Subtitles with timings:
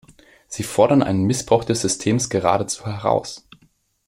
[0.47, 3.47] Sie forden einen Missbrauch des Systems geradezu heraus.